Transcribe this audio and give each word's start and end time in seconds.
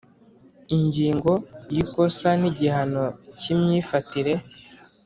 Ingingo 0.75 1.31
ya 1.75 1.79
Ikosa 1.83 2.29
n 2.39 2.41
igihano 2.49 3.05
cy 3.39 3.45
imyifatire 3.53 4.33